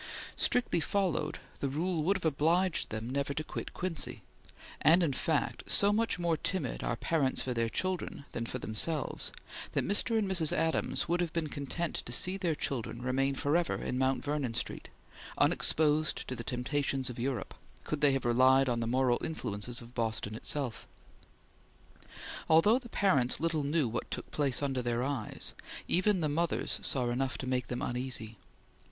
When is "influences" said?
19.23-19.81